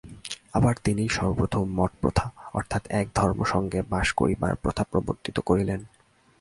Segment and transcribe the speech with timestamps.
[0.53, 2.27] আবার তিনিই সর্বপ্রথম মঠপ্রথা
[2.53, 5.79] অর্থাৎ এক ধর্মসঙ্ঘে বাস করিবার প্রথা প্রবর্তিত করিলেন।